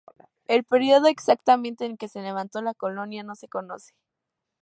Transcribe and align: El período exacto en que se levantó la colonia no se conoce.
El 0.47 0.63
período 0.63 1.09
exacto 1.09 1.51
en 1.51 1.95
que 1.95 2.07
se 2.07 2.23
levantó 2.23 2.59
la 2.63 2.73
colonia 2.73 3.21
no 3.21 3.35
se 3.35 3.47
conoce. 3.47 3.93